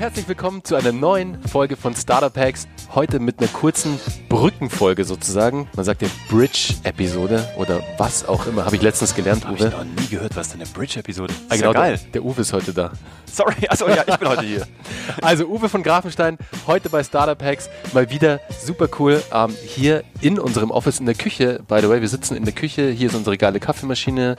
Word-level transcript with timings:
herzlich 0.00 0.26
willkommen 0.28 0.64
zu 0.64 0.76
einer 0.76 0.92
neuen 0.92 1.42
Folge 1.42 1.76
von 1.76 1.94
Startup 1.94 2.34
Hacks. 2.34 2.66
Heute 2.94 3.20
mit 3.20 3.38
einer 3.38 3.48
kurzen 3.48 4.00
Brückenfolge 4.30 5.04
sozusagen. 5.04 5.68
Man 5.76 5.84
sagt 5.84 6.00
ja 6.00 6.08
Bridge-Episode 6.30 7.46
oder 7.58 7.82
was 7.98 8.26
auch 8.26 8.46
immer. 8.46 8.64
Habe 8.64 8.76
ich 8.76 8.80
letztens 8.80 9.14
gelernt, 9.14 9.44
Uwe. 9.44 9.66
ich 9.66 9.70
noch 9.70 9.84
nie 9.84 10.06
gehört, 10.08 10.36
was 10.36 10.48
denn 10.48 10.62
eine 10.62 10.70
Bridge-Episode 10.70 11.34
ist. 11.34 11.42
Ah, 11.50 11.54
Ist 11.54 11.60
genau, 11.60 11.74
ja 11.74 11.80
geil. 11.80 12.00
Der, 12.02 12.12
der 12.12 12.24
Uwe 12.24 12.40
ist 12.40 12.54
heute 12.54 12.72
da. 12.72 12.92
Sorry, 13.30 13.68
achso, 13.68 13.88
ja, 13.90 14.02
ich 14.06 14.16
bin 14.16 14.26
heute 14.26 14.42
hier. 14.42 14.66
Also 15.20 15.44
Uwe 15.44 15.68
von 15.68 15.82
Grafenstein, 15.82 16.38
heute 16.66 16.88
bei 16.88 17.04
Startup 17.04 17.42
Hacks. 17.42 17.68
Mal 17.92 18.08
wieder 18.08 18.40
super 18.64 18.88
cool. 18.98 19.22
Ähm, 19.34 19.54
hier 19.66 20.02
in 20.22 20.38
unserem 20.38 20.70
Office 20.70 20.98
in 20.98 21.04
der 21.04 21.14
Küche. 21.14 21.60
By 21.68 21.80
the 21.82 21.90
way, 21.90 22.00
wir 22.00 22.08
sitzen 22.08 22.36
in 22.36 22.46
der 22.46 22.54
Küche. 22.54 22.88
Hier 22.88 23.10
ist 23.10 23.14
unsere 23.14 23.36
geile 23.36 23.60
Kaffeemaschine 23.60 24.36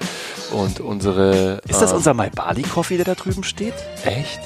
und 0.53 0.79
unsere. 0.79 1.61
Ist 1.67 1.83
das 1.83 1.91
ähm, 1.91 1.97
unser 1.97 2.15
My 2.15 2.31
Bali 2.31 2.63
Coffee, 2.63 2.95
der 2.95 3.05
da 3.05 3.13
drüben 3.13 3.43
steht? 3.43 3.75
Echt? 4.03 4.39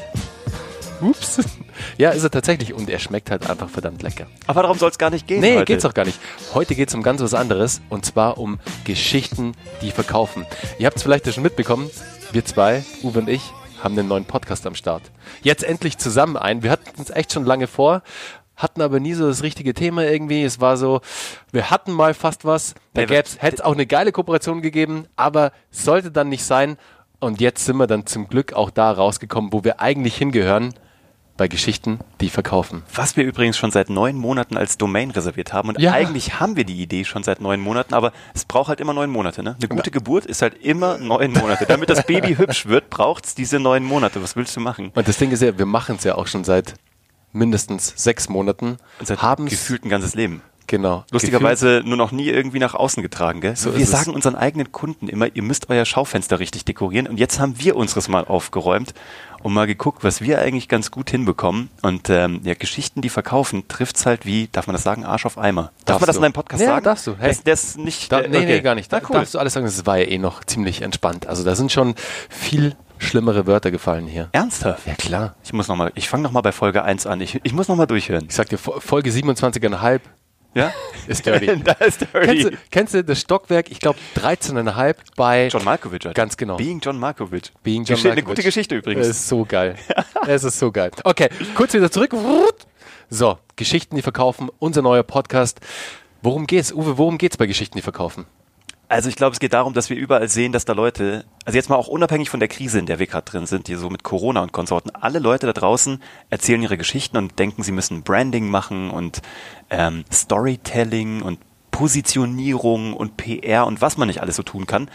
Ups. 1.02 1.40
Ja, 1.98 2.12
ist 2.12 2.24
er 2.24 2.32
tatsächlich. 2.32 2.74
Und 2.74 2.90
er 2.90 3.00
schmeckt 3.00 3.30
halt 3.30 3.50
einfach 3.50 3.70
verdammt 3.70 4.02
lecker. 4.02 4.28
Aber 4.48 4.62
darum 4.62 4.78
soll 4.78 4.90
es 4.90 4.98
gar 4.98 5.10
nicht 5.10 5.28
gehen. 5.28 5.42
Nee, 5.42 5.56
heute. 5.56 5.66
geht's 5.66 5.84
doch 5.84 5.94
gar 5.94 6.06
nicht. 6.06 6.18
Heute 6.54 6.74
geht's 6.74 6.96
um 6.96 7.04
ganz 7.04 7.22
was 7.22 7.34
anderes 7.34 7.82
und 7.90 8.06
zwar 8.06 8.38
um 8.38 8.60
Geschichten, 8.86 9.54
die 9.82 9.92
verkaufen. 9.92 10.46
Ihr 10.80 10.86
habt 10.86 10.96
es 10.98 11.04
vielleicht 11.04 11.32
schon 11.34 11.44
mitbekommen, 11.44 11.90
wir 12.32 12.46
zwei, 12.46 12.84
Uwe 13.04 13.20
und 13.20 13.30
ich, 13.30 13.52
haben 13.84 13.98
einen 13.98 14.08
neuen 14.08 14.26
Podcast 14.26 14.66
am 14.66 14.76
Start. 14.76 15.04
Jetzt 15.42 15.64
endlich 15.64 15.98
zusammen 15.98 16.38
ein. 16.38 16.64
Wir 16.64 16.72
hatten 16.72 17.02
es 17.02 17.10
echt 17.10 17.34
schon 17.34 17.46
lange 17.46 17.68
vor, 17.68 18.02
hatten 18.56 18.82
aber 18.82 19.00
nie 19.02 19.14
so 19.14 19.28
das 19.28 19.44
richtige 19.44 19.74
Thema 19.74 20.06
irgendwie. 20.06 20.44
Es 20.44 20.62
war 20.62 20.78
so, 20.78 21.02
wir 21.52 21.70
hatten 21.72 21.92
mal 21.92 22.14
fast 22.14 22.46
was, 22.46 22.74
da 22.94 23.02
Nee, 23.02 23.08
gäb's, 23.08 23.38
hätte 23.42 23.58
es 23.58 23.62
auch 23.62 23.74
eine 23.74 23.86
geile 23.86 24.12
Kooperation 24.14 24.62
gegeben, 24.62 25.08
aber 25.18 25.52
sollte 25.72 26.10
dann 26.12 26.30
nicht 26.30 26.46
sein. 26.46 26.78
Und 27.20 27.42
jetzt 27.42 27.66
sind 27.66 27.78
wir 27.78 27.88
dann 27.88 28.06
zum 28.06 28.28
Glück 28.28 28.54
auch 28.54 28.70
da 28.70 28.92
rausgekommen, 28.92 29.52
wo 29.52 29.64
wir 29.64 29.80
eigentlich 29.82 30.16
hingehören, 30.16 30.74
bei 31.38 31.48
Geschichten, 31.48 32.00
die 32.22 32.30
verkaufen. 32.30 32.84
Was 32.94 33.18
wir 33.18 33.24
übrigens 33.26 33.58
schon 33.58 33.72
seit 33.72 33.90
neun 33.90 34.16
Monaten 34.16 34.56
als 34.58 34.78
Domain 34.78 35.12
reserviert 35.12 35.52
haben. 35.54 35.70
Und 35.70 35.80
Ja. 35.80 35.92
eigentlich 35.92 36.40
haben 36.40 36.56
wir 36.56 36.64
die 36.64 36.82
Idee 36.82 37.04
schon 37.04 37.24
seit 37.24 37.42
neun 37.42 37.60
Monaten, 37.60 37.94
aber 37.94 38.14
es 38.34 38.46
braucht 38.46 38.70
halt 38.70 38.80
immer 38.80 38.94
neun 38.94 39.10
Monate. 39.10 39.44
Ne? 39.44 39.56
Eine 39.60 39.68
gute 39.68 39.92
Geburt 39.92 40.26
ist 40.26 40.42
halt 40.42 40.54
immer 40.64 40.98
neun 40.98 41.34
Monate. 41.34 41.66
Damit 41.66 41.90
das 41.90 42.06
Baby 42.06 42.36
hübsch 42.38 42.68
wird, 42.68 42.90
braucht's 42.90 43.36
diese 43.36 43.60
neun 43.60 43.84
Monate. 43.84 44.24
Was 44.24 44.36
willst 44.36 44.56
du 44.56 44.62
machen? 44.62 44.92
Und 44.96 45.08
das 45.08 45.18
Ding 45.18 45.32
ist 45.32 45.42
ja, 45.42 45.58
wir 45.58 45.66
machen 45.66 45.98
es 45.98 46.04
ja 46.06 46.16
auch 46.16 46.28
schon 46.28 46.44
seit 46.46 46.76
mindestens 47.34 47.94
sechs 47.96 48.30
Monaten. 48.30 48.78
Und 49.00 49.06
seit 49.08 49.20
gefühlt 49.46 49.84
ein 49.84 49.90
ganzes 49.90 50.16
Leben. 50.16 50.42
Genau. 50.68 51.04
Lustigerweise 51.12 51.82
nur 51.86 51.98
noch 51.98 52.12
nie 52.12 52.28
irgendwie 52.30 52.60
nach 52.60 52.74
außen 52.74 53.04
getragen, 53.04 53.42
gell? 53.42 53.56
So 53.56 53.74
wir 53.74 53.80
ist 53.82 53.86
es. 53.86 53.92
sagen 53.92 54.12
unseren 54.12 54.36
eigenen 54.36 54.72
Kunden 54.72 55.08
immer, 55.08 55.28
ihr 55.36 55.44
müsst 55.44 55.70
euer 55.70 55.86
Schaufenster 55.86 56.40
richtig 56.40 56.66
dekorieren. 56.66 57.08
Und 57.08 57.18
jetzt 57.20 57.40
haben 57.40 57.60
wir 57.60 57.76
unseres 57.76 58.08
mal 58.08 58.26
aufgeräumt 58.26 58.94
und 59.44 59.54
mal 59.54 59.68
geguckt, 59.68 60.04
was 60.04 60.22
wir 60.22 60.40
eigentlich 60.40 60.68
ganz 60.68 60.90
gut 60.90 61.10
hinbekommen. 61.12 61.70
Und 61.84 62.10
ähm, 62.10 62.42
ja, 62.44 62.56
Geschichten, 62.56 63.02
die 63.02 63.10
verkaufen, 63.10 63.68
trifft's 63.68 64.06
halt 64.06 64.26
wie, 64.26 64.48
darf 64.52 64.66
man 64.68 64.74
das 64.74 64.84
sagen, 64.84 65.06
Arsch 65.06 65.26
auf 65.26 65.38
Eimer. 65.38 65.72
Darf 65.86 66.00
Darfst 66.00 66.02
man 66.02 66.08
das 66.08 66.16
du. 66.16 66.20
in 66.20 66.24
deinem 66.24 66.34
Podcast 66.34 66.62
Ja, 66.62 66.68
sagen? 66.70 66.84
darfst 66.86 67.08
du. 67.08 67.16
Hey. 67.18 67.28
Das, 67.30 67.44
das 67.44 67.78
nicht. 67.78 68.12
Da, 68.12 68.22
äh, 68.22 68.28
nee, 68.30 68.38
okay. 68.38 68.46
nee, 68.48 68.62
gar 68.62 68.76
nicht. 68.76 68.92
Da 68.92 69.02
cool. 69.08 69.14
darfst 69.18 69.34
du 69.36 69.40
alles 69.40 69.54
sagen, 69.54 69.66
das 69.66 69.86
war 69.86 69.98
ja 69.98 70.06
eh 70.06 70.18
noch 70.18 70.44
ziemlich 70.44 70.82
entspannt. 70.82 71.28
Also 71.28 71.44
da 71.44 71.56
sind 71.56 71.72
schon 71.72 71.94
viel 72.30 72.76
schlimmere 72.98 73.46
Wörter 73.46 73.72
gefallen 73.72 74.08
hier. 74.08 74.30
Ernsthaft? 74.32 74.88
Ja, 74.88 74.94
klar. 74.96 75.36
Ich 75.44 75.52
muss 75.54 75.68
noch 75.68 75.76
mal, 75.76 75.92
ich 75.96 76.08
fange 76.10 76.24
noch 76.24 76.32
mal 76.32 76.42
bei 76.42 76.54
Folge 76.54 76.82
1 76.84 77.06
an. 77.06 77.20
Ich, 77.22 77.40
ich 77.44 77.54
muss 77.54 77.68
noch 77.68 77.76
mal 77.76 77.86
durchhören. 77.86 78.26
Ich 78.30 78.34
sag 78.36 78.48
dir, 78.50 78.58
Fo- 78.58 78.80
Folge 78.80 79.10
27,5 79.12 80.00
Ja? 80.56 80.74
ist 81.08 81.26
dirty. 81.26 81.62
da 81.64 81.74
ist 81.74 82.02
dirty. 82.02 82.26
kennst, 82.26 82.46
du, 82.46 82.58
kennst 82.72 82.94
du 82.94 83.04
das 83.04 83.22
Stockwerk, 83.22 83.70
ich 83.70 83.80
glaube 83.80 84.00
13,5 84.16 84.96
bei 85.16 85.48
John 85.50 85.64
Malkovich. 85.64 86.06
Alter. 86.08 86.14
Ganz 86.14 86.38
genau. 86.38 86.56
Being 86.56 86.80
John 86.80 86.98
Malkovich. 86.98 87.52
Being 87.62 87.84
John 87.84 87.98
Geschi- 87.98 88.12
Eine 88.12 88.24
gute 88.24 88.42
Geschichte 88.42 88.76
übrigens. 88.76 89.06
Es 89.06 89.18
ist 89.18 89.28
so 89.28 89.46
geil. 89.46 89.76
es 90.28 90.44
ist 90.44 90.58
so 90.58 90.72
geil. 90.72 90.92
Okay, 91.04 91.30
kurz 91.54 91.74
wieder 91.74 91.92
zurück. 91.92 92.16
So, 93.10 93.38
Geschichten, 93.56 93.96
die 93.96 94.02
verkaufen, 94.02 94.50
unser 94.58 94.82
neuer 94.82 95.04
Podcast. 95.04 95.60
Worum 96.22 96.48
geht's? 96.48 96.74
Uwe, 96.74 96.98
worum 96.98 97.18
geht's 97.18 97.38
bei 97.38 97.46
Geschichten, 97.46 97.78
die 97.78 97.84
verkaufen? 97.84 98.26
Also 98.88 99.10
ich 99.10 99.16
glaube, 99.16 99.34
es 99.34 99.40
geht 99.40 99.54
darum, 99.54 99.74
dass 99.74 99.90
wir 99.90 99.98
überall 99.98 100.30
sehen, 100.30 100.52
dass 100.52 100.66
da 100.66 100.74
Leute, 100.74 101.26
also 101.44 101.56
jetzt 101.56 101.70
mal 101.70 101.76
auch 101.76 101.88
unabhängig 101.88 102.30
von 102.30 102.40
der 102.40 102.50
Krise, 102.50 102.78
in 102.78 102.86
der 102.86 103.00
wir 103.00 103.08
gerade 103.08 103.26
drin 103.30 103.48
sind, 103.48 103.68
die 103.68 103.76
so 103.76 103.90
mit 103.90 104.04
Corona 104.04 104.42
und 104.44 104.52
Konsorten, 104.52 104.92
alle 104.92 105.18
Leute 105.18 105.48
da 105.48 105.54
draußen 105.54 106.02
erzählen 106.30 106.62
ihre 106.62 106.78
Geschichten 106.78 107.18
und 107.18 107.40
denken, 107.40 107.64
sie 107.64 107.72
müssen 107.72 108.04
Branding 108.04 108.48
machen 108.48 108.92
und 108.92 109.22
ähm, 109.70 110.06
Storytelling 110.12 111.22
und 111.22 111.40
Positionierung 111.72 112.94
und 112.94 113.18
PR 113.18 113.68
und 113.68 113.82
was 113.82 113.98
man 113.98 114.08
nicht 114.08 114.22
alles 114.22 114.38
so 114.38 114.44
tun 114.44 114.66
kann. 114.66 114.90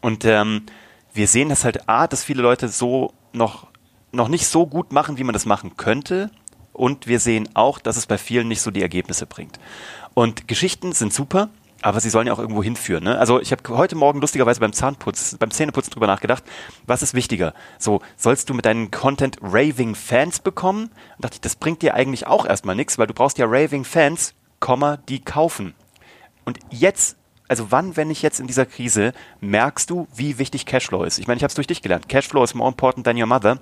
Und 0.00 0.24
ähm, 0.24 0.62
wir 1.14 1.28
sehen 1.28 1.48
das 1.48 1.64
halt, 1.64 1.88
A, 1.88 2.06
dass 2.06 2.24
viele 2.24 2.42
Leute 2.42 2.68
so 2.68 3.12
noch, 3.32 3.68
noch 4.12 4.28
nicht 4.28 4.46
so 4.46 4.66
gut 4.66 4.92
machen, 4.92 5.18
wie 5.18 5.24
man 5.24 5.32
das 5.32 5.46
machen 5.46 5.76
könnte. 5.76 6.30
Und 6.72 7.06
wir 7.06 7.20
sehen 7.20 7.48
auch, 7.54 7.78
dass 7.78 7.96
es 7.96 8.06
bei 8.06 8.18
vielen 8.18 8.48
nicht 8.48 8.60
so 8.60 8.70
die 8.70 8.82
Ergebnisse 8.82 9.26
bringt. 9.26 9.58
Und 10.14 10.48
Geschichten 10.48 10.92
sind 10.92 11.12
super, 11.12 11.48
aber 11.86 12.00
sie 12.00 12.10
sollen 12.10 12.26
ja 12.26 12.32
auch 12.32 12.40
irgendwo 12.40 12.64
hinführen. 12.64 13.04
Ne? 13.04 13.16
Also 13.16 13.40
ich 13.40 13.52
habe 13.52 13.62
heute 13.68 13.94
Morgen 13.94 14.20
lustigerweise 14.20 14.58
beim 14.58 14.72
Zahnputz, 14.72 15.36
beim 15.38 15.52
Zähneputzen 15.52 15.92
drüber 15.92 16.08
nachgedacht, 16.08 16.42
was 16.84 17.00
ist 17.00 17.14
wichtiger? 17.14 17.54
So, 17.78 18.00
sollst 18.16 18.50
du 18.50 18.54
mit 18.54 18.64
deinem 18.64 18.90
Content 18.90 19.38
raving 19.40 19.94
Fans 19.94 20.40
bekommen? 20.40 20.86
Und 20.86 21.24
dachte 21.24 21.34
ich, 21.34 21.40
das 21.42 21.54
bringt 21.54 21.82
dir 21.82 21.94
eigentlich 21.94 22.26
auch 22.26 22.44
erstmal 22.44 22.74
nichts, 22.74 22.98
weil 22.98 23.06
du 23.06 23.14
brauchst 23.14 23.38
ja 23.38 23.46
raving 23.48 23.84
Fans, 23.84 24.34
die 25.08 25.20
kaufen. 25.20 25.74
Und 26.44 26.58
jetzt, 26.70 27.18
also 27.46 27.70
wann, 27.70 27.96
wenn 27.96 28.08
nicht 28.08 28.22
jetzt 28.22 28.40
in 28.40 28.48
dieser 28.48 28.66
Krise, 28.66 29.12
merkst 29.40 29.88
du, 29.88 30.08
wie 30.12 30.38
wichtig 30.38 30.66
Cashflow 30.66 31.04
ist? 31.04 31.20
Ich 31.20 31.28
meine, 31.28 31.36
ich 31.36 31.44
habe 31.44 31.50
es 31.50 31.54
durch 31.54 31.68
dich 31.68 31.82
gelernt. 31.82 32.08
Cashflow 32.08 32.42
is 32.42 32.54
more 32.54 32.68
important 32.68 33.06
than 33.06 33.16
your 33.16 33.26
mother. 33.26 33.60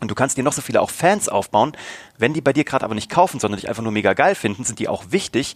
Und 0.00 0.10
du 0.10 0.14
kannst 0.14 0.36
dir 0.36 0.44
noch 0.44 0.52
so 0.52 0.60
viele 0.60 0.82
auch 0.82 0.90
Fans 0.90 1.30
aufbauen. 1.30 1.72
Wenn 2.18 2.34
die 2.34 2.42
bei 2.42 2.52
dir 2.52 2.64
gerade 2.64 2.84
aber 2.84 2.94
nicht 2.94 3.08
kaufen, 3.08 3.40
sondern 3.40 3.58
dich 3.58 3.70
einfach 3.70 3.82
nur 3.82 3.90
mega 3.90 4.12
geil 4.12 4.34
finden, 4.34 4.64
sind 4.64 4.80
die 4.80 4.88
auch 4.88 5.04
wichtig. 5.08 5.54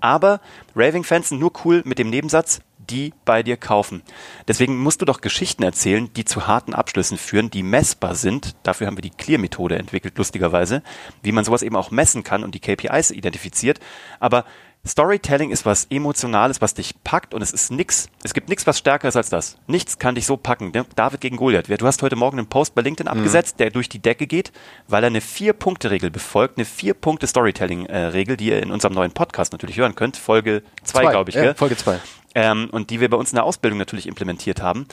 Aber 0.00 0.40
Raving-Fans 0.74 1.30
sind 1.30 1.40
nur 1.40 1.52
cool 1.64 1.82
mit 1.84 1.98
dem 1.98 2.10
Nebensatz, 2.10 2.60
die 2.78 3.12
bei 3.24 3.42
dir 3.42 3.56
kaufen. 3.56 4.02
Deswegen 4.46 4.78
musst 4.78 5.00
du 5.00 5.04
doch 5.04 5.20
Geschichten 5.20 5.62
erzählen, 5.62 6.12
die 6.14 6.24
zu 6.24 6.46
harten 6.46 6.74
Abschlüssen 6.74 7.18
führen, 7.18 7.50
die 7.50 7.62
messbar 7.62 8.14
sind. 8.14 8.54
Dafür 8.62 8.86
haben 8.86 8.96
wir 8.96 9.02
die 9.02 9.10
Clear-Methode 9.10 9.76
entwickelt, 9.78 10.18
lustigerweise, 10.18 10.82
wie 11.22 11.32
man 11.32 11.44
sowas 11.44 11.62
eben 11.62 11.76
auch 11.76 11.90
messen 11.90 12.22
kann 12.22 12.44
und 12.44 12.54
die 12.54 12.60
KPIs 12.60 13.10
identifiziert. 13.10 13.80
Aber 14.20 14.44
Storytelling 14.86 15.50
ist 15.50 15.66
was 15.66 15.86
Emotionales, 15.90 16.60
was 16.60 16.74
dich 16.74 16.94
packt 17.02 17.34
und 17.34 17.42
es 17.42 17.52
ist 17.52 17.70
nix. 17.72 18.08
Es 18.22 18.34
gibt 18.34 18.48
nichts, 18.48 18.66
was 18.66 18.78
stärker 18.78 19.08
ist 19.08 19.16
als 19.16 19.28
das. 19.30 19.58
Nichts 19.66 19.98
kann 19.98 20.14
dich 20.14 20.26
so 20.26 20.36
packen. 20.36 20.70
Ne? 20.72 20.86
David 20.94 21.20
gegen 21.20 21.36
Goliath. 21.36 21.68
Du 21.68 21.86
hast 21.86 22.02
heute 22.02 22.14
Morgen 22.16 22.38
einen 22.38 22.48
Post 22.48 22.74
bei 22.74 22.82
LinkedIn 22.82 23.08
abgesetzt, 23.08 23.58
der 23.58 23.70
durch 23.70 23.88
die 23.88 23.98
Decke 23.98 24.26
geht, 24.26 24.52
weil 24.86 25.02
er 25.02 25.08
eine 25.08 25.20
Vier-Punkte-Regel 25.20 26.10
befolgt, 26.10 26.58
eine 26.58 26.64
Vier-Punkte-Storytelling-Regel, 26.64 28.36
die 28.36 28.46
ihr 28.48 28.62
in 28.62 28.70
unserem 28.70 28.94
neuen 28.94 29.12
Podcast 29.12 29.52
natürlich 29.52 29.76
hören 29.78 29.94
könnt. 29.94 30.16
Folge 30.16 30.62
zwei, 30.84 31.02
Zwei, 31.02 31.10
glaube 31.10 31.30
ich. 31.30 31.36
ja? 31.36 31.54
Folge 31.54 31.76
zwei. 31.76 31.98
ähm, 32.34 32.68
und 32.70 32.90
die 32.90 33.00
wir 33.00 33.10
bei 33.10 33.16
uns 33.16 33.30
in 33.32 33.36
der 33.36 33.44
Ausbildung 33.44 33.78
natürlich 33.78 34.06
implementiert 34.06 34.62
haben. 34.62 34.86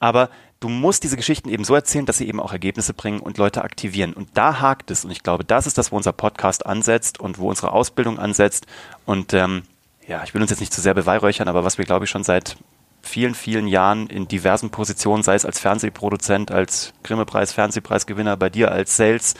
Aber 0.00 0.28
du 0.60 0.68
musst 0.68 1.04
diese 1.04 1.16
Geschichten 1.16 1.48
eben 1.48 1.64
so 1.64 1.74
erzählen, 1.74 2.06
dass 2.06 2.18
sie 2.18 2.28
eben 2.28 2.40
auch 2.40 2.52
Ergebnisse 2.52 2.94
bringen 2.94 3.20
und 3.20 3.38
Leute 3.38 3.62
aktivieren. 3.62 4.12
Und 4.12 4.30
da 4.34 4.60
hakt 4.60 4.90
es. 4.90 5.04
Und 5.04 5.10
ich 5.10 5.22
glaube, 5.22 5.44
das 5.44 5.66
ist 5.66 5.78
das, 5.78 5.92
wo 5.92 5.96
unser 5.96 6.12
Podcast 6.12 6.66
ansetzt 6.66 7.20
und 7.20 7.38
wo 7.38 7.48
unsere 7.48 7.72
Ausbildung 7.72 8.18
ansetzt. 8.18 8.66
Und 9.04 9.34
ähm, 9.34 9.62
ja, 10.06 10.22
ich 10.24 10.34
will 10.34 10.42
uns 10.42 10.50
jetzt 10.50 10.60
nicht 10.60 10.72
zu 10.72 10.80
sehr 10.80 10.94
beweihräuchern, 10.94 11.48
aber 11.48 11.64
was 11.64 11.78
wir, 11.78 11.84
glaube 11.84 12.06
ich, 12.06 12.10
schon 12.10 12.24
seit 12.24 12.56
vielen, 13.00 13.34
vielen 13.34 13.68
Jahren 13.68 14.08
in 14.08 14.26
diversen 14.26 14.70
Positionen, 14.70 15.22
sei 15.22 15.34
es 15.34 15.44
als 15.44 15.60
Fernsehproduzent, 15.60 16.50
als 16.50 16.92
Grimme-Preis, 17.04 17.52
Fernsehpreisgewinner, 17.52 18.36
bei 18.36 18.50
dir 18.50 18.72
als 18.72 18.96
Sales 18.96 19.34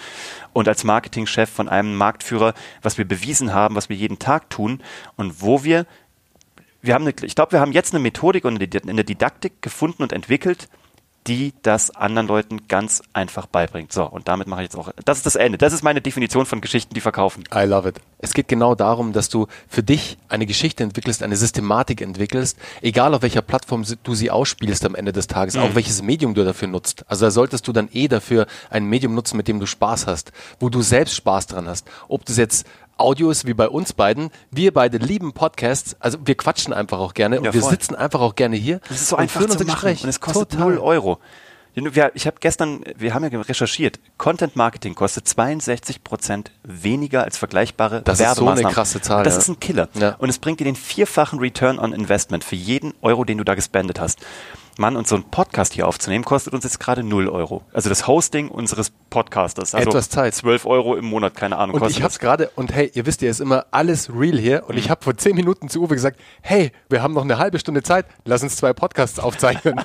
und 0.53 0.69
als 0.69 0.84
Marketingchef 0.84 1.51
von 1.51 1.69
einem 1.69 1.97
Marktführer, 1.97 2.54
was 2.83 2.98
wir 2.98 3.07
bewiesen 3.07 3.53
haben, 3.53 3.75
was 3.75 3.89
wir 3.89 3.97
jeden 3.97 4.21
Tag 4.21 4.48
tun 4.48 4.81
und 5.16 5.42
wo 5.42 5.65
wir 5.65 5.87
wir 6.81 6.95
haben 6.95 7.03
eine, 7.03 7.15
ich 7.22 7.34
glaube, 7.34 7.53
wir 7.53 7.60
haben 7.60 7.72
jetzt 7.72 7.92
eine 7.92 8.01
Methodik 8.01 8.45
und 8.45 8.54
eine 8.54 8.69
Did- 8.69 8.89
eine 8.89 9.04
Didaktik 9.04 9.60
gefunden 9.63 10.04
und 10.04 10.13
entwickelt, 10.13 10.69
die 11.28 11.53
das 11.63 11.91
anderen 11.91 12.27
Leuten 12.27 12.66
ganz 12.69 13.03
einfach 13.13 13.47
beibringt. 13.47 13.92
So, 13.92 14.04
und 14.04 14.28
damit 14.28 14.48
mache 14.48 14.63
ich 14.63 14.66
jetzt 14.66 14.77
auch, 14.77 14.91
das 15.04 15.19
ist 15.19 15.27
das 15.27 15.36
Ende. 15.36 15.59
Das 15.59 15.72
ist 15.72 15.83
meine 15.83 16.01
Definition 16.01 16.47
von 16.47 16.60
Geschichten, 16.60 16.95
die 16.95 17.01
verkaufen. 17.01 17.45
I 17.54 17.65
love 17.65 17.89
it. 17.89 18.01
Es 18.19 18.33
geht 18.34 18.48
genau 18.48 18.75
darum, 18.75 19.13
dass 19.13 19.28
du 19.28 19.47
für 19.69 19.83
dich 19.83 20.16
eine 20.28 20.47
Geschichte 20.47 20.83
entwickelst, 20.83 21.22
eine 21.22 21.36
Systematik 21.36 22.01
entwickelst, 22.01 22.59
egal 22.80 23.15
auf 23.15 23.22
welcher 23.22 23.42
Plattform 23.42 23.84
du 24.03 24.15
sie 24.15 24.30
ausspielst 24.30 24.84
am 24.84 24.95
Ende 24.95 25.13
des 25.13 25.27
Tages, 25.27 25.57
auch 25.57 25.75
welches 25.75 26.03
Medium 26.03 26.34
du 26.34 26.45
dafür 26.45 26.69
nutzt. 26.69 27.04
Also 27.09 27.27
da 27.27 27.30
solltest 27.30 27.69
du 27.69 27.72
dann 27.72 27.89
eh 27.92 28.09
dafür 28.09 28.47
ein 28.71 28.86
Medium 28.86 29.15
nutzen, 29.15 29.36
mit 29.36 29.47
dem 29.47 29.60
du 29.60 29.66
Spaß 29.66 30.07
hast, 30.07 30.33
wo 30.59 30.71
du 30.71 30.83
selbst 30.83 31.15
Spaß 31.15 31.47
dran 31.47 31.69
hast. 31.69 31.86
Ob 32.09 32.25
das 32.25 32.39
jetzt 32.39 32.66
Audio 32.98 33.30
ist 33.30 33.47
wie 33.47 33.54
bei 33.54 33.68
uns 33.68 33.92
beiden. 33.92 34.30
Wir 34.50 34.72
beide 34.74 34.98
lieben 34.98 35.33
Podcasts. 35.33 35.97
Also 36.00 36.18
wir 36.24 36.36
quatschen 36.36 36.72
einfach 36.72 36.98
auch 36.98 37.15
gerne 37.15 37.39
und 37.39 37.45
Ja, 37.45 37.54
wir 37.54 37.62
sitzen 37.62 37.95
einfach 37.95 38.21
auch 38.21 38.34
gerne 38.34 38.56
hier. 38.56 38.80
Das 38.89 39.00
ist 39.00 39.09
so 39.09 39.16
einfach 39.16 39.41
zu 39.41 39.47
machen 39.65 39.66
Gespräch. 39.66 40.03
und 40.03 40.09
es 40.10 40.21
kostet 40.21 40.50
Total. 40.50 40.68
0 40.71 40.78
Euro. 40.78 41.18
Ich 42.15 42.27
habe 42.27 42.36
gestern, 42.41 42.80
wir 42.97 43.15
haben 43.15 43.22
ja 43.30 43.41
recherchiert, 43.41 44.00
Content 44.16 44.56
Marketing 44.56 44.97
kostet 44.97 45.28
62 45.28 46.03
Prozent 46.03 46.50
weniger 46.65 47.22
als 47.22 47.39
vergleichbare 47.39 48.03
Das 48.03 48.18
ist 48.18 48.18
so 48.18 48.24
eine 48.24 48.36
Werbemaßnahmen. 48.39 48.74
krasse 48.74 49.01
Zahl, 49.01 49.22
Das 49.22 49.34
ja. 49.34 49.39
ist 49.41 49.48
ein 49.48 49.60
Killer. 49.60 49.89
Ja. 49.94 50.16
Und 50.16 50.28
es 50.28 50.41
bringt 50.41 50.59
dir 50.59 50.65
den 50.65 50.74
vierfachen 50.74 51.39
Return 51.39 51.78
on 51.78 51.92
Investment 51.92 52.42
für 52.42 52.56
jeden 52.56 52.94
Euro, 53.01 53.24
den 53.24 53.39
du 53.39 53.44
da 53.44 53.54
gespendet 53.54 54.01
hast. 54.01 54.18
Mann, 54.78 54.97
und 54.97 55.09
so 55.09 55.16
ein 55.16 55.25
Podcast 55.25 55.72
hier 55.72 55.89
aufzunehmen, 55.89 56.25
kostet 56.25 56.54
uns 56.54 56.63
jetzt 56.63 56.78
gerade 56.78 57.03
0 57.03 57.28
Euro. 57.28 57.63
Also 57.72 57.89
das 57.89 58.07
Hosting 58.07 58.48
unseres 58.48 58.92
Podcasters. 59.10 59.75
Also 59.75 59.91
Etwas 59.91 60.09
Zeit. 60.09 60.36
12 60.36 60.66
Euro 60.66 60.95
im 60.95 61.04
Monat, 61.04 61.34
keine 61.34 61.57
Ahnung. 61.57 61.75
Und 61.75 61.80
kostet 61.80 61.98
ich 61.98 62.04
hab's 62.04 62.21
gerade, 62.21 62.51
und 62.54 62.72
hey, 62.72 62.89
ihr 62.95 63.04
wisst 63.04 63.21
ja, 63.21 63.28
ist 63.28 63.41
immer 63.41 63.66
alles 63.72 64.09
real 64.15 64.39
hier. 64.39 64.69
Und 64.69 64.77
ich 64.77 64.89
habe 64.89 65.03
vor 65.03 65.16
zehn 65.16 65.34
Minuten 65.34 65.69
zu 65.69 65.83
Uwe 65.83 65.95
gesagt, 65.95 66.21
hey, 66.42 66.71
wir 66.89 67.03
haben 67.03 67.13
noch 67.13 67.25
eine 67.25 67.39
halbe 67.39 67.59
Stunde 67.59 67.83
Zeit, 67.83 68.07
lass 68.25 68.45
uns 68.45 68.57
zwei 68.57 68.72
Podcasts 68.72 69.19
aufzeichnen. 69.19 69.80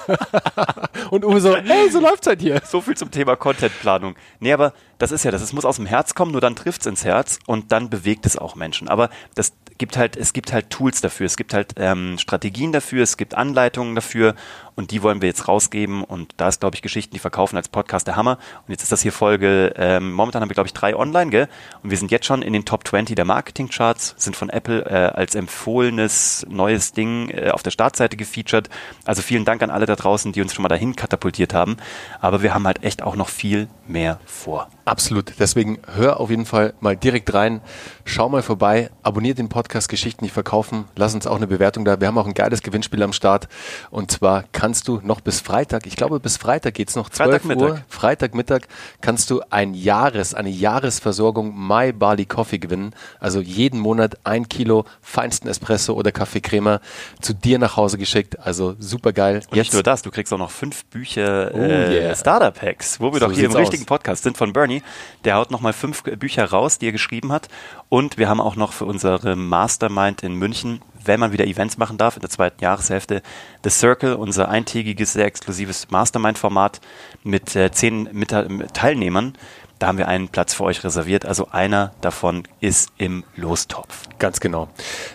und 1.09 1.25
Uwe 1.25 1.41
so, 1.41 1.55
hey, 1.55 1.89
so 1.89 1.99
läuft's 1.99 2.27
halt 2.27 2.41
hier. 2.41 2.61
So 2.63 2.79
viel 2.79 2.95
zum 2.95 3.09
Thema 3.09 3.35
Contentplanung. 3.35 4.15
Nee, 4.39 4.53
aber 4.53 4.73
das 4.99 5.11
ist 5.11 5.23
ja 5.23 5.31
das. 5.31 5.41
Es 5.41 5.53
muss 5.53 5.65
aus 5.65 5.77
dem 5.77 5.87
Herz 5.87 6.13
kommen, 6.13 6.31
nur 6.31 6.41
dann 6.41 6.55
trifft's 6.55 6.85
ins 6.85 7.03
Herz 7.03 7.39
und 7.47 7.71
dann 7.71 7.89
bewegt 7.89 8.27
es 8.27 8.37
auch 8.37 8.53
Menschen. 8.55 8.89
Aber 8.89 9.09
das 9.33 9.53
gibt 9.77 9.97
halt, 9.97 10.15
es 10.15 10.33
gibt 10.33 10.53
halt 10.53 10.69
Tools 10.69 11.01
dafür, 11.01 11.25
es 11.25 11.35
gibt 11.35 11.53
halt 11.53 11.73
ähm, 11.77 12.17
Strategien 12.17 12.71
dafür, 12.71 13.03
es 13.03 13.17
gibt 13.17 13.35
Anleitungen 13.35 13.95
dafür 13.95 14.35
und 14.75 14.91
die 14.91 15.03
wollen 15.03 15.21
wir 15.21 15.29
jetzt 15.29 15.47
rausgeben 15.47 16.03
und 16.03 16.33
da 16.37 16.47
ist, 16.47 16.59
glaube 16.59 16.75
ich, 16.75 16.81
Geschichten, 16.81 17.13
die 17.13 17.19
verkaufen 17.19 17.57
als 17.57 17.69
Podcast 17.69 18.07
der 18.07 18.15
Hammer. 18.15 18.37
Und 18.67 18.71
jetzt 18.71 18.83
ist 18.83 18.91
das 18.91 19.01
hier 19.01 19.11
Folge, 19.11 19.73
ähm, 19.75 20.13
momentan 20.13 20.41
haben 20.41 20.49
wir, 20.49 20.55
glaube 20.55 20.67
ich, 20.67 20.73
drei 20.73 20.95
online, 20.95 21.31
gell? 21.31 21.47
Und 21.83 21.89
wir 21.89 21.97
sind 21.97 22.11
jetzt 22.11 22.25
schon 22.25 22.41
in 22.41 22.53
den 22.53 22.65
Top 22.65 22.87
20 22.87 23.15
der 23.15 23.25
Marketing-Charts, 23.25 24.15
sind 24.17 24.35
von 24.35 24.49
Apple 24.49 24.85
äh, 24.85 25.15
als 25.15 25.35
empfohlenes 25.35 26.45
neues 26.49 26.93
Ding 26.93 27.29
äh, 27.29 27.49
auf 27.51 27.63
der 27.63 27.71
Startseite 27.71 28.17
gefeatured. 28.17 28.69
Also 29.05 29.21
vielen 29.21 29.45
Dank 29.45 29.61
an 29.61 29.69
alle 29.69 29.85
da 29.85 29.95
draußen, 29.95 30.31
die 30.31 30.41
uns 30.41 30.53
schon 30.53 30.63
mal 30.63 30.69
dahin 30.69 30.95
katapultiert 30.95 31.53
haben. 31.53 31.77
Aber 32.19 32.41
wir 32.41 32.53
haben 32.53 32.65
halt 32.65 32.83
echt 32.83 33.01
auch 33.03 33.15
noch 33.15 33.29
viel 33.29 33.67
mehr 33.87 34.19
vor. 34.25 34.69
Absolut. 34.85 35.33
Deswegen 35.39 35.79
hör 35.95 36.19
auf 36.19 36.29
jeden 36.29 36.45
Fall 36.45 36.73
mal 36.81 36.97
direkt 36.97 37.33
rein. 37.33 37.61
Schau 38.05 38.27
mal 38.27 38.41
vorbei. 38.41 38.89
Abonniert 39.01 39.37
den 39.37 39.47
Podcast 39.49 39.87
Geschichten 39.87 40.25
nicht 40.25 40.33
verkaufen. 40.33 40.85
Lass 40.95 41.13
uns 41.13 41.25
auch 41.25 41.37
eine 41.37 41.47
Bewertung 41.47 41.85
da. 41.85 41.99
Wir 42.01 42.07
haben 42.07 42.17
auch 42.17 42.27
ein 42.27 42.33
geiles 42.33 42.61
Gewinnspiel 42.61 43.01
am 43.01 43.13
Start. 43.13 43.47
Und 43.91 44.11
zwar 44.11 44.43
kannst 44.63 44.87
du 44.87 45.01
noch 45.03 45.19
bis 45.19 45.41
Freitag, 45.41 45.85
ich 45.87 45.97
glaube 45.97 46.21
bis 46.21 46.37
Freitag 46.37 46.75
geht's 46.75 46.95
noch 46.95 47.09
12 47.09 47.31
Freitagmittag. 47.31 47.69
Uhr. 47.69 47.81
Freitagmittag 47.89 48.61
kannst 49.01 49.29
du 49.29 49.41
ein 49.49 49.73
Jahres, 49.73 50.33
eine 50.33 50.51
Jahresversorgung 50.51 51.53
My 51.53 51.91
Barley 51.91 52.23
Coffee 52.25 52.59
gewinnen. 52.59 52.95
Also 53.19 53.41
jeden 53.41 53.77
Monat 53.81 54.19
ein 54.23 54.47
Kilo 54.47 54.85
feinsten 55.01 55.49
Espresso 55.49 55.95
oder 55.95 56.13
Kaffeecreme 56.13 56.79
zu 57.19 57.33
dir 57.33 57.59
nach 57.59 57.75
Hause 57.75 57.97
geschickt. 57.97 58.39
Also 58.39 58.77
super 58.79 59.11
geil. 59.11 59.41
Und 59.49 59.57
nicht 59.57 59.73
nur 59.73 59.83
das, 59.83 60.01
du 60.01 60.11
kriegst 60.11 60.31
auch 60.31 60.37
noch 60.37 60.51
fünf 60.51 60.85
Bücher 60.85 61.51
Oh, 61.53 61.57
äh, 61.57 62.01
yeah. 62.01 62.15
Startup-Hacks, 62.15 63.01
wo 63.01 63.11
wir 63.11 63.19
So 63.19 63.27
doch 63.27 63.33
hier 63.33 63.43
im 63.43 63.51
sieht's 63.51 63.59
richtigen 63.63 63.83
aus. 63.83 63.87
Podcast 63.87 64.23
sind 64.23 64.37
von 64.37 64.53
Bernie. 64.53 64.81
Der 65.25 65.35
haut 65.35 65.51
nochmal 65.51 65.73
fünf 65.73 66.03
Bücher 66.03 66.45
raus, 66.45 66.77
die 66.77 66.87
er 66.87 66.93
geschrieben 66.93 67.33
hat. 67.33 67.49
Und 67.89 68.17
wir 68.17 68.29
haben 68.29 68.39
auch 68.39 68.55
noch 68.55 68.71
für 68.71 68.85
unsere 68.85 69.35
Mastermind 69.35 70.23
in 70.23 70.35
München, 70.35 70.81
wenn 71.05 71.19
man 71.19 71.31
wieder 71.31 71.45
Events 71.45 71.77
machen 71.77 71.97
darf, 71.97 72.15
in 72.15 72.21
der 72.21 72.29
zweiten 72.29 72.63
Jahreshälfte, 72.63 73.21
The 73.63 73.69
Circle, 73.69 74.15
unser 74.15 74.49
eintägiges, 74.49 75.13
sehr 75.13 75.25
exklusives 75.25 75.89
Mastermind-Format 75.89 76.81
mit 77.23 77.55
äh, 77.55 77.71
zehn 77.71 78.09
mit, 78.11 78.29
Teilnehmern. 78.73 79.37
Da 79.83 79.87
haben 79.87 79.97
wir 79.97 80.07
einen 80.07 80.29
Platz 80.29 80.53
für 80.53 80.63
euch 80.63 80.81
reserviert. 80.85 81.25
Also 81.25 81.49
einer 81.51 81.91
davon 81.99 82.43
ist 82.61 82.93
im 82.97 83.25
Lostopf. 83.35 84.07
Ganz 84.17 84.39
genau. 84.39 84.69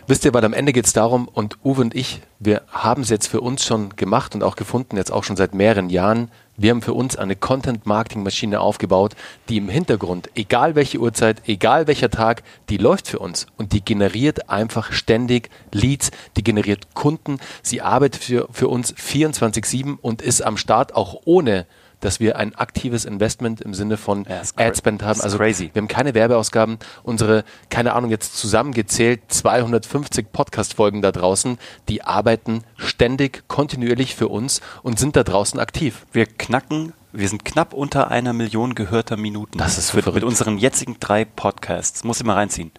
Wisst 0.06 0.26
ihr, 0.26 0.34
weil 0.34 0.44
am 0.44 0.52
Ende 0.52 0.74
geht 0.74 0.84
es 0.84 0.92
darum, 0.92 1.26
und 1.26 1.56
Uwe 1.64 1.80
und 1.80 1.94
ich, 1.94 2.20
wir 2.38 2.60
haben 2.70 3.00
es 3.00 3.08
jetzt 3.08 3.28
für 3.28 3.40
uns 3.40 3.64
schon 3.64 3.96
gemacht 3.96 4.34
und 4.34 4.42
auch 4.42 4.56
gefunden, 4.56 4.98
jetzt 4.98 5.10
auch 5.10 5.24
schon 5.24 5.36
seit 5.38 5.54
mehreren 5.54 5.88
Jahren. 5.88 6.30
Wir 6.58 6.72
haben 6.72 6.82
für 6.82 6.92
uns 6.92 7.16
eine 7.16 7.34
Content-Marketing-Maschine 7.34 8.60
aufgebaut, 8.60 9.16
die 9.48 9.56
im 9.56 9.70
Hintergrund, 9.70 10.28
egal 10.34 10.74
welche 10.74 10.98
Uhrzeit, 10.98 11.48
egal 11.48 11.86
welcher 11.86 12.10
Tag, 12.10 12.42
die 12.68 12.76
läuft 12.76 13.08
für 13.08 13.20
uns 13.20 13.46
und 13.56 13.72
die 13.72 13.82
generiert 13.82 14.50
einfach 14.50 14.92
ständig 14.92 15.48
Leads, 15.72 16.10
die 16.36 16.44
generiert 16.44 16.94
Kunden, 16.94 17.38
sie 17.62 17.80
arbeitet 17.80 18.22
für, 18.22 18.48
für 18.52 18.68
uns 18.68 18.94
24-7 18.94 19.96
und 19.98 20.20
ist 20.20 20.42
am 20.42 20.58
Start 20.58 20.94
auch 20.94 21.22
ohne 21.24 21.64
dass 22.00 22.20
wir 22.20 22.36
ein 22.36 22.54
aktives 22.54 23.04
Investment 23.04 23.60
im 23.60 23.74
Sinne 23.74 23.96
von 23.96 24.24
Ja, 24.24 24.42
Adspend 24.56 25.02
haben. 25.02 25.20
Also 25.20 25.38
crazy. 25.38 25.70
wir 25.72 25.80
haben 25.80 25.88
keine 25.88 26.14
Werbeausgaben. 26.14 26.78
Unsere, 27.02 27.44
keine 27.70 27.94
Ahnung, 27.94 28.10
jetzt 28.10 28.36
zusammengezählt 28.36 29.20
250 29.28 30.32
Podcast-Folgen 30.32 31.02
da 31.02 31.12
draußen, 31.12 31.58
die 31.88 32.02
arbeiten 32.02 32.62
ständig, 32.76 33.44
kontinuierlich 33.48 34.14
für 34.14 34.28
uns 34.28 34.60
und 34.82 34.98
sind 34.98 35.16
da 35.16 35.24
draußen 35.24 35.58
aktiv. 35.60 36.06
Wir 36.12 36.26
knacken, 36.26 36.92
wir 37.12 37.28
sind 37.28 37.44
knapp 37.44 37.72
unter 37.72 38.10
einer 38.10 38.32
Million 38.32 38.74
gehörter 38.74 39.16
Minuten. 39.16 39.58
Das 39.58 39.78
ist 39.78 39.90
verrückt. 39.90 40.14
mit 40.14 40.24
unseren 40.24 40.58
jetzigen 40.58 40.96
drei 41.00 41.24
Podcasts. 41.24 42.04
Muss 42.04 42.18
ich 42.20 42.26
mal 42.26 42.34
reinziehen. 42.34 42.70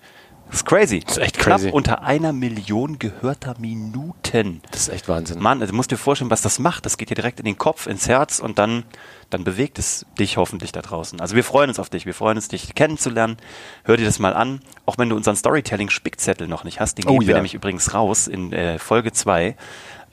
Das 0.50 0.62
ist 0.62 0.66
crazy. 0.66 1.00
Das 1.02 1.18
ist 1.18 1.24
echt 1.24 1.38
knapp 1.38 1.60
crazy. 1.60 1.72
unter 1.72 2.02
einer 2.02 2.34
Million 2.34 2.98
gehörter 2.98 3.56
Minuten. 3.60 4.62
Das 4.72 4.82
ist 4.82 4.90
echt 4.90 5.08
Wahnsinn. 5.08 5.40
Mann, 5.40 5.62
also 5.62 5.72
du 5.72 5.76
musst 5.78 5.92
dir 5.92 5.98
vorstellen, 5.98 6.32
was 6.32 6.42
das 6.42 6.58
macht. 6.58 6.86
Das 6.86 6.98
geht 6.98 7.12
dir 7.12 7.16
direkt 7.16 7.40
in 7.40 7.46
den 7.46 7.58
Kopf, 7.58 7.86
ins 7.86 8.08
Herz 8.08 8.40
und 8.40 8.58
dann, 8.58 8.84
dann 9.30 9.44
bewegt 9.44 9.78
es 9.78 10.06
dich 10.18 10.38
hoffentlich 10.38 10.72
da 10.72 10.82
draußen. 10.82 11.22
Also 11.22 11.36
wir 11.36 11.44
freuen 11.44 11.70
uns 11.70 11.80
auf 11.80 11.90
dich. 11.90 12.06
Wir 12.08 12.16
freuen 12.16 12.38
uns, 12.38 12.48
dich 12.48 12.74
kennenzulernen. 12.74 13.38
Hör 13.84 13.98
dir 13.98 14.06
das 14.06 14.18
mal 14.18 14.34
an. 14.34 14.62
Auch 14.88 14.98
wenn 14.98 15.10
du 15.10 15.16
unseren 15.16 15.36
Storytelling-Spickzettel 15.36 16.48
noch 16.48 16.64
nicht 16.64 16.80
hast. 16.80 16.98
Den 16.98 17.06
Oh 17.06 17.12
geben 17.12 17.28
wir 17.28 17.30
ja. 17.32 17.36
nämlich 17.36 17.54
übrigens 17.54 17.94
raus 17.94 18.28
in 18.28 18.52
äh, 18.52 18.80
Folge 18.80 19.12
2. 19.12 19.56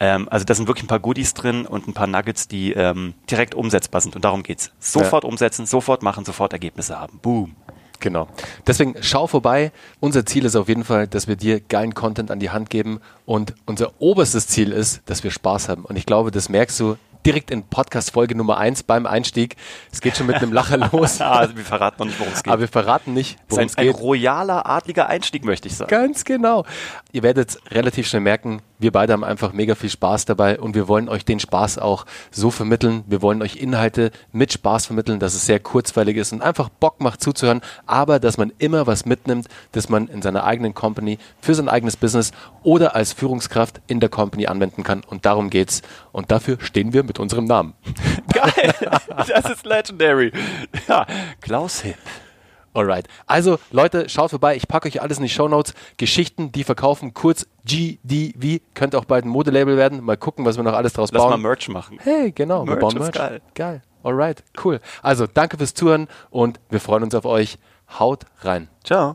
Ähm, 0.00 0.28
also 0.30 0.44
da 0.44 0.54
sind 0.54 0.68
wirklich 0.68 0.84
ein 0.84 0.88
paar 0.88 1.00
Goodies 1.00 1.32
drin 1.32 1.64
und 1.66 1.88
ein 1.88 1.94
paar 1.94 2.06
Nuggets, 2.06 2.46
die 2.48 2.72
ähm, 2.72 3.14
direkt 3.30 3.54
umsetzbar 3.54 4.02
sind. 4.02 4.14
Und 4.16 4.24
darum 4.24 4.42
geht's. 4.42 4.70
Sofort 4.78 5.24
umsetzen, 5.24 5.64
sofort 5.64 6.02
machen, 6.02 6.26
sofort 6.26 6.52
Ergebnisse 6.52 6.98
haben. 6.98 7.18
Boom. 7.22 7.56
Genau. 8.00 8.28
Deswegen 8.66 8.94
schau 9.00 9.26
vorbei. 9.26 9.72
Unser 10.00 10.26
Ziel 10.26 10.44
ist 10.44 10.56
auf 10.56 10.68
jeden 10.68 10.84
Fall, 10.84 11.06
dass 11.06 11.28
wir 11.28 11.36
dir 11.36 11.60
geilen 11.60 11.94
Content 11.94 12.30
an 12.30 12.40
die 12.40 12.50
Hand 12.50 12.70
geben 12.70 13.00
und 13.24 13.54
unser 13.64 13.92
oberstes 13.98 14.46
Ziel 14.46 14.72
ist, 14.72 15.02
dass 15.06 15.24
wir 15.24 15.30
Spaß 15.30 15.68
haben. 15.68 15.84
Und 15.84 15.96
ich 15.96 16.06
glaube, 16.06 16.30
das 16.30 16.48
merkst 16.48 16.78
du 16.80 16.96
direkt 17.26 17.50
in 17.50 17.64
Podcast 17.64 18.12
Folge 18.12 18.36
Nummer 18.36 18.56
eins 18.56 18.84
beim 18.84 19.04
Einstieg. 19.04 19.56
Es 19.90 20.00
geht 20.00 20.16
schon 20.16 20.28
mit 20.28 20.36
einem 20.36 20.52
Lacher 20.52 20.76
los. 20.92 21.20
Also 21.20 21.56
wir 21.56 21.64
verraten 21.64 21.96
noch 21.98 22.06
nicht, 22.06 22.20
worum 22.20 22.32
es 22.32 22.42
geht. 22.44 22.52
Aber 22.52 22.60
wir 22.60 22.68
verraten 22.68 23.14
nicht, 23.14 23.36
worum 23.48 23.64
es 23.64 23.76
ein, 23.76 23.88
ein 23.88 23.92
geht. 23.92 24.00
royaler, 24.00 24.66
adliger 24.66 25.08
Einstieg, 25.08 25.44
möchte 25.44 25.66
ich 25.66 25.74
sagen. 25.74 25.90
Ganz 25.90 26.24
genau. 26.24 26.64
Ihr 27.10 27.24
werdet 27.24 27.58
relativ 27.72 28.06
schnell 28.06 28.22
merken, 28.22 28.62
wir 28.78 28.92
beide 28.92 29.14
haben 29.14 29.24
einfach 29.24 29.52
mega 29.54 29.74
viel 29.74 29.88
Spaß 29.88 30.26
dabei 30.26 30.60
und 30.60 30.74
wir 30.74 30.86
wollen 30.86 31.08
euch 31.08 31.24
den 31.24 31.40
Spaß 31.40 31.78
auch 31.78 32.04
so 32.30 32.50
vermitteln. 32.50 33.04
Wir 33.06 33.22
wollen 33.22 33.40
euch 33.40 33.56
Inhalte 33.56 34.10
mit 34.32 34.52
Spaß 34.52 34.86
vermitteln, 34.86 35.18
dass 35.18 35.34
es 35.34 35.46
sehr 35.46 35.60
kurzweilig 35.60 36.18
ist 36.18 36.32
und 36.34 36.42
einfach 36.42 36.68
Bock 36.68 37.00
macht 37.00 37.22
zuzuhören, 37.22 37.62
aber 37.86 38.20
dass 38.20 38.36
man 38.36 38.52
immer 38.58 38.86
was 38.86 39.06
mitnimmt, 39.06 39.48
das 39.72 39.88
man 39.88 40.08
in 40.08 40.20
seiner 40.20 40.44
eigenen 40.44 40.74
Company, 40.74 41.18
für 41.40 41.54
sein 41.54 41.70
eigenes 41.70 41.96
Business 41.96 42.32
oder 42.62 42.94
als 42.94 43.14
Führungskraft 43.14 43.80
in 43.86 43.98
der 43.98 44.10
Company 44.10 44.46
anwenden 44.46 44.82
kann. 44.82 45.02
Und 45.04 45.24
darum 45.24 45.48
geht's. 45.48 45.80
Und 46.12 46.30
dafür 46.30 46.58
stehen 46.60 46.92
wir 46.92 47.02
mit 47.02 47.15
unserem 47.22 47.44
Namen. 47.44 47.74
Geil, 48.32 48.74
das 49.26 49.50
ist 49.50 49.64
legendary. 49.66 50.32
Ja, 50.88 51.06
Klaus 51.40 51.80
Hipp. 51.82 51.96
Alright. 52.74 53.08
Also, 53.26 53.58
Leute, 53.70 54.08
schaut 54.10 54.30
vorbei. 54.30 54.54
Ich 54.54 54.68
packe 54.68 54.86
euch 54.88 55.00
alles 55.00 55.16
in 55.16 55.22
die 55.22 55.30
Shownotes. 55.30 55.72
Geschichten, 55.96 56.52
die 56.52 56.62
verkaufen, 56.62 57.14
kurz 57.14 57.46
GDV. 57.64 58.60
Könnte 58.74 58.98
auch 58.98 59.06
bald 59.06 59.24
ein 59.24 59.28
Modelabel 59.28 59.78
werden. 59.78 60.04
Mal 60.04 60.18
gucken, 60.18 60.44
was 60.44 60.56
wir 60.58 60.62
noch 60.62 60.74
alles 60.74 60.92
draus 60.92 61.10
Lass 61.10 61.22
mal 61.22 61.30
bauen. 61.30 61.40
Merch 61.42 61.68
machen. 61.70 61.98
hey, 62.02 62.32
genau. 62.32 62.64
Merch 62.66 62.76
wir 62.76 62.80
bauen 62.80 62.96
ist 62.96 63.00
Merch. 63.00 63.12
geil. 63.14 63.40
Geil. 63.54 63.82
Alright. 64.02 64.44
Cool. 64.62 64.80
Also, 65.00 65.26
danke 65.26 65.56
fürs 65.56 65.72
Zuhören 65.72 66.06
und 66.28 66.60
wir 66.68 66.80
freuen 66.80 67.02
uns 67.04 67.14
auf 67.14 67.24
euch. 67.24 67.56
Haut 67.98 68.24
rein. 68.42 68.68
Ciao. 68.84 69.14